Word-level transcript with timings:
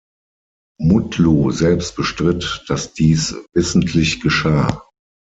Mutlu 0.79 1.51
selbst 1.51 1.95
bestritt, 1.95 2.63
dass 2.67 2.91
dies 2.93 3.35
wissentlich 3.53 4.19
geschah. 4.19 4.81